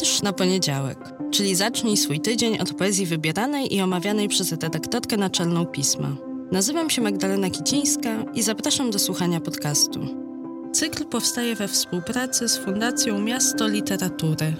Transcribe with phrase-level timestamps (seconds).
[0.00, 0.98] Wiersz na poniedziałek,
[1.30, 6.08] czyli zacznij swój tydzień od poezji wybieranej i omawianej przez redaktorkę naczelną pisma.
[6.52, 10.00] Nazywam się Magdalena Kicińska i zapraszam do słuchania podcastu.
[10.72, 14.54] Cykl powstaje we współpracy z Fundacją Miasto Literatury.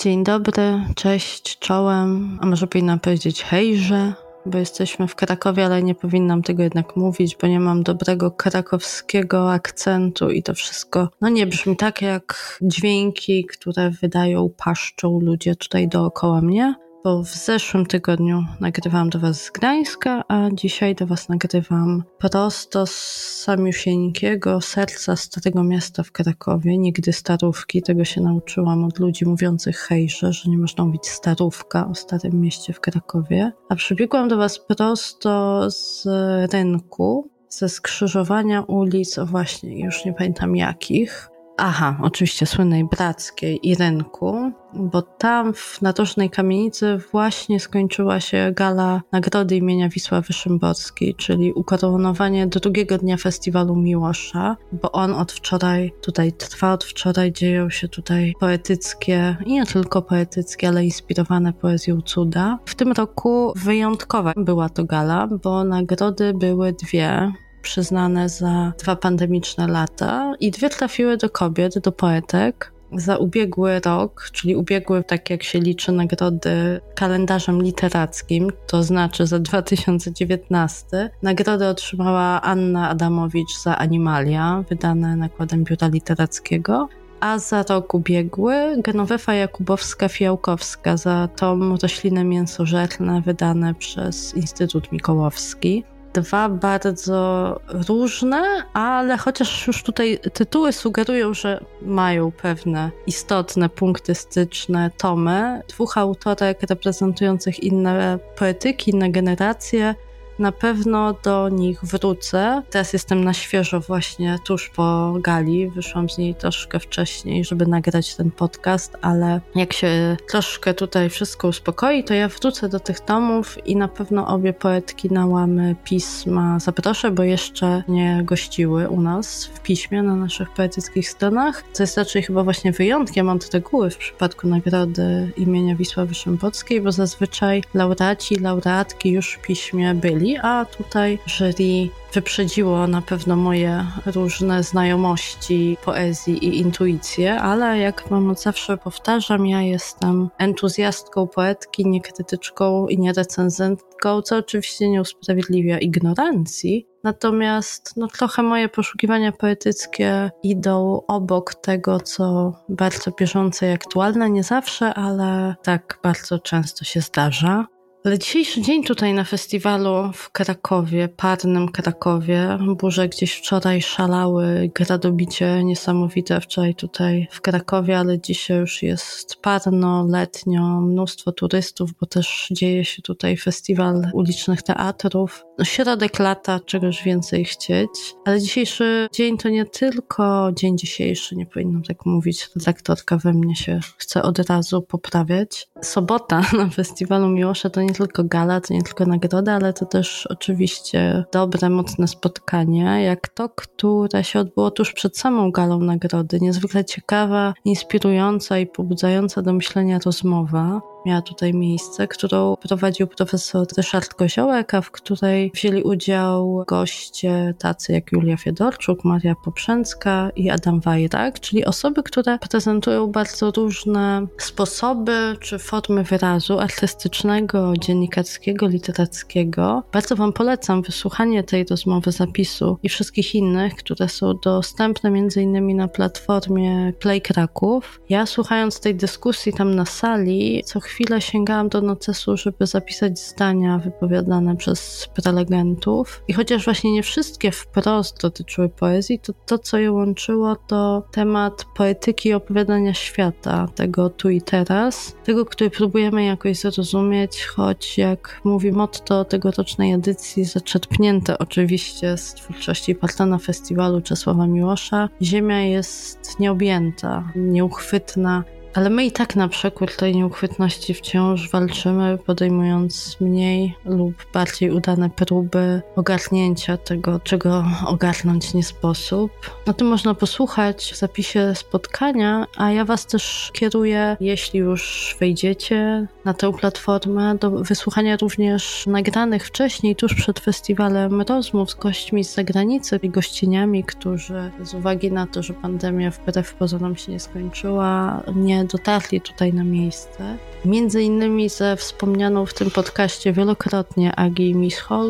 [0.00, 4.14] Dzień dobry, cześć, czołem, a może powinnam powiedzieć hejże,
[4.46, 9.52] bo jesteśmy w Krakowie, ale nie powinnam tego jednak mówić, bo nie mam dobrego krakowskiego
[9.52, 15.88] akcentu i to wszystko, no nie brzmi tak jak dźwięki, które wydają, paszczą ludzie tutaj
[15.88, 16.74] dookoła mnie
[17.08, 22.86] bo w zeszłym tygodniu nagrywałam do Was z Gdańska, a dzisiaj do Was nagrywam prosto
[22.86, 22.96] z
[23.44, 27.82] samiusieńkiego serca starego miasta w Krakowie, nigdy starówki.
[27.82, 32.72] Tego się nauczyłam od ludzi mówiących hejże, że nie można mówić starówka o starym mieście
[32.72, 33.52] w Krakowie.
[33.68, 36.06] A przybiegłam do Was prosto z
[36.52, 43.74] rynku, ze skrzyżowania ulic, o właśnie, już nie pamiętam jakich, Aha, oczywiście słynnej Brackiej i
[43.74, 51.52] Rynku, bo tam w Narożnej Kamienicy właśnie skończyła się gala nagrody imienia Wisławy Szymborskiej, czyli
[51.52, 57.88] ukoronowanie drugiego dnia festiwalu Miłosza, bo on od wczoraj tutaj trwa, od wczoraj dzieją się
[57.88, 62.58] tutaj poetyckie i nie tylko poetyckie, ale inspirowane poezją cuda.
[62.64, 67.32] W tym roku wyjątkowa była to gala, bo nagrody były dwie
[67.62, 72.72] przyznane za dwa pandemiczne lata i dwie trafiły do kobiet, do poetek.
[72.92, 79.38] Za ubiegły rok, czyli ubiegły, tak jak się liczy, nagrody kalendarzem literackim, to znaczy za
[79.38, 86.88] 2019, nagrodę otrzymała Anna Adamowicz za Animalia, wydane nakładem Biura Literackiego,
[87.20, 95.84] a za rok ubiegły Genowefa Jakubowska-Fijałkowska za tom Rośliny mięsożerne wydane przez Instytut Mikołowski
[96.20, 98.42] dwa bardzo różne,
[98.72, 106.62] ale chociaż już tutaj tytuły sugerują, że mają pewne istotne punkty styczne tomy, dwóch autorek
[106.62, 109.94] reprezentujących inne poetyki, inne generacje,
[110.38, 112.62] na pewno do nich wrócę.
[112.70, 115.70] Teraz jestem na świeżo właśnie tuż po gali.
[115.70, 121.48] Wyszłam z niej troszkę wcześniej, żeby nagrać ten podcast, ale jak się troszkę tutaj wszystko
[121.48, 126.58] uspokoi, to ja wrócę do tych tomów i na pewno obie poetki na łamy pisma
[126.60, 131.98] zaproszę, bo jeszcze nie gościły u nas w piśmie na naszych poetyckich stronach, co jest
[131.98, 138.34] raczej chyba właśnie wyjątkiem od reguły w przypadku nagrody imienia Wisławy Szymborskiej, bo zazwyczaj laureaci
[138.34, 145.76] i laureatki już w piśmie byli a tutaj jury wyprzedziło na pewno moje różne znajomości
[145.84, 152.98] poezji i intuicje, ale jak od zawsze powtarzam, ja jestem entuzjastką poetki, nie krytyczką i
[152.98, 156.86] nie recenzentką, co oczywiście nie usprawiedliwia ignorancji.
[157.04, 164.42] Natomiast no, trochę moje poszukiwania poetyckie idą obok tego, co bardzo bieżące i aktualne, nie
[164.42, 167.66] zawsze, ale tak bardzo często się zdarza.
[168.08, 175.64] Ale dzisiejszy dzień tutaj na festiwalu w Krakowie, parnym Krakowie, burze gdzieś wczoraj szalały, gradobicie
[175.64, 182.48] niesamowite wczoraj tutaj w Krakowie, ale dzisiaj już jest parno, letnio, mnóstwo turystów, bo też
[182.50, 185.44] dzieje się tutaj festiwal ulicznych teatrów.
[185.58, 187.90] No, środek lata, czegoś więcej chcieć,
[188.24, 193.56] ale dzisiejszy dzień to nie tylko dzień dzisiejszy, nie powinnam tak mówić, redaktorka we mnie
[193.56, 195.68] się chce od razu poprawiać.
[195.82, 200.26] Sobota na festiwalu Miłosza to nie tylko gala, to nie tylko nagroda, ale to też
[200.26, 206.40] oczywiście dobre, mocne spotkanie, jak to, które się odbyło tuż przed samą galą nagrody.
[206.40, 214.14] Niezwykle ciekawa, inspirująca i pobudzająca do myślenia rozmowa miała tutaj miejsce, którą prowadził profesor Ryszard
[214.14, 220.80] Koziołek, a w której wzięli udział goście tacy jak Julia Fiedorczuk, Maria Poprzęcka i Adam
[220.80, 229.82] Wajrak, czyli osoby, które prezentują bardzo różne sposoby czy formy wyrazu artystycznego, dziennikarskiego, literackiego.
[229.92, 235.76] Bardzo Wam polecam wysłuchanie tej rozmowy, zapisu i wszystkich innych, które są dostępne m.in.
[235.76, 238.00] na platformie Play Kraków.
[238.08, 243.78] Ja słuchając tej dyskusji tam na sali, co chwilę sięgałam do nocesu, żeby zapisać zdania
[243.78, 246.22] wypowiadane przez prelegentów.
[246.28, 251.64] I chociaż właśnie nie wszystkie wprost dotyczyły poezji, to to, co je łączyło, to temat
[251.76, 258.72] poetyki opowiadania świata, tego tu i teraz, tego, który próbujemy jakoś zrozumieć, choć jak mówi
[258.72, 268.44] motto tegorocznej edycji, zaczerpnięte oczywiście z twórczości partnera festiwalu Czesława Miłosza, Ziemia jest nieobjęta, nieuchwytna,
[268.78, 275.10] Ale my i tak na przekór tej nieuchwytności wciąż walczymy, podejmując mniej lub bardziej udane
[275.10, 279.30] próby ogarnięcia tego, czego ogarnąć nie sposób.
[279.66, 286.06] O tym można posłuchać w zapisie spotkania, a ja Was też kieruję, jeśli już wejdziecie
[286.24, 292.34] na tę platformę, do wysłuchania również nagranych wcześniej, tuż przed festiwalem rozmów z gośćmi z
[292.34, 298.22] zagranicy i gościniami, którzy z uwagi na to, że pandemia wbrew pozorom się nie skończyła,
[298.36, 300.36] nie dotarli tutaj na miejsce.
[300.64, 304.54] Między innymi ze wspomnianą w tym podcaście wielokrotnie Agi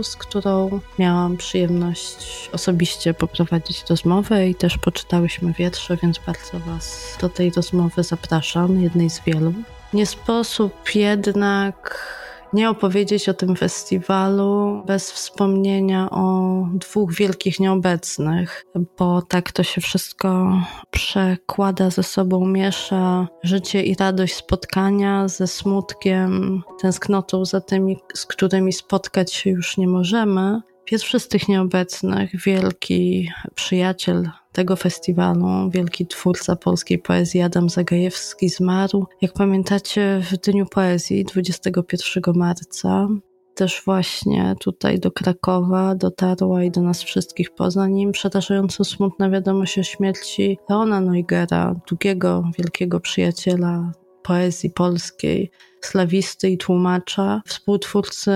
[0.03, 7.29] z którą miałam przyjemność osobiście poprowadzić rozmowę i też poczytałyśmy wiersze, więc bardzo Was do
[7.29, 9.53] tej rozmowy zapraszam, jednej z wielu.
[9.93, 12.09] Nie sposób jednak
[12.53, 18.65] nie opowiedzieć o tym festiwalu bez wspomnienia o dwóch wielkich nieobecnych,
[18.99, 20.53] bo tak to się wszystko
[20.91, 28.73] przekłada ze sobą, miesza życie i radość spotkania ze smutkiem, tęsknotą za tymi, z którymi
[28.73, 30.61] spotkać się już nie możemy.
[30.91, 39.07] Pierwszy z tych nieobecnych, wielki przyjaciel tego festiwalu, wielki twórca polskiej poezji Adam Zagajewski zmarł.
[39.21, 43.09] Jak pamiętacie, w Dniu Poezji 21 marca
[43.55, 49.79] też właśnie tutaj do Krakowa dotarła i do nas wszystkich poza nim przerażająco smutna wiadomość
[49.79, 53.93] o śmierci Leona Neugera, drugiego wielkiego przyjaciela
[54.29, 58.33] poezji polskiej, slawisty i tłumacza, współtwórcy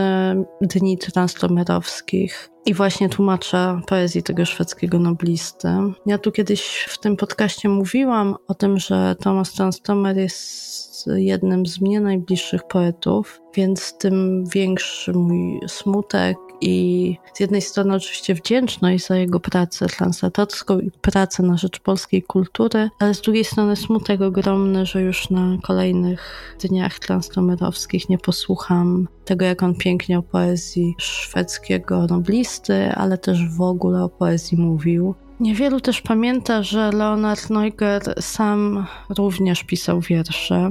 [0.60, 5.68] Dni Translomerowskich i właśnie tłumacza poezji tego szwedzkiego noblisty.
[6.06, 11.80] Ja tu kiedyś w tym podcaście mówiłam o tym, że Thomas Transtomer jest jednym z
[11.80, 19.16] mnie najbliższych poetów, więc tym większy mój smutek i z jednej strony oczywiście wdzięczność za
[19.16, 24.86] jego pracę translatorską i pracę na rzecz polskiej kultury, ale z drugiej strony smutek ogromny,
[24.86, 32.06] że już na kolejnych dniach translomerowskich nie posłucham tego, jak on pięknie o poezji szwedzkiego
[32.06, 35.14] noblisty, ale też w ogóle o poezji mówił.
[35.40, 40.70] Niewielu też pamięta, że Leonard Neuger sam również pisał wiersze.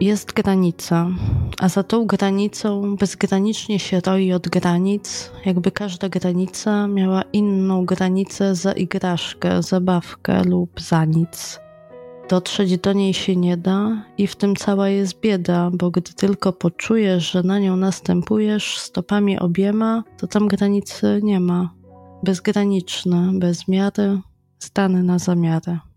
[0.00, 1.10] Jest granica,
[1.60, 8.54] a za tą granicą bezgranicznie się roi od granic, jakby każda granica miała inną granicę
[8.54, 11.60] za igraszkę, zabawkę lub za nic.
[12.28, 16.52] Dotrzeć do niej się nie da i w tym cała jest bieda, bo gdy tylko
[16.52, 21.74] poczujesz, że na nią następujesz stopami obiema, to tam granicy nie ma.
[22.22, 24.20] Bezgraniczne, bez miary,
[24.58, 25.87] stany na zamiarę.